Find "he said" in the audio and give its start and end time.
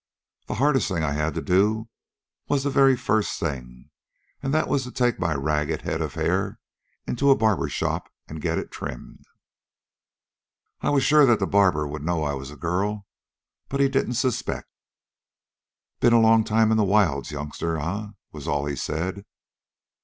18.65-19.23